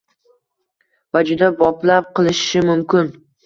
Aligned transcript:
Va 1.19 1.23
juda 1.31 1.51
boplab 1.61 2.11
qilishi 2.21 2.67
mumkin 2.75 3.17